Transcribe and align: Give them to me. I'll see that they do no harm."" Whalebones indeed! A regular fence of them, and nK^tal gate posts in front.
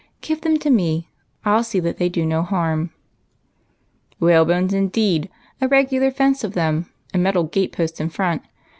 Give 0.21 0.41
them 0.41 0.57
to 0.57 0.71
me. 0.71 1.09
I'll 1.45 1.63
see 1.63 1.79
that 1.81 1.97
they 1.99 2.09
do 2.09 2.25
no 2.25 2.41
harm."" 2.41 2.89
Whalebones 4.19 4.73
indeed! 4.73 5.29
A 5.61 5.67
regular 5.67 6.09
fence 6.09 6.43
of 6.43 6.53
them, 6.53 6.89
and 7.13 7.23
nK^tal 7.23 7.51
gate 7.51 7.71
posts 7.73 7.99
in 7.99 8.09
front. 8.09 8.41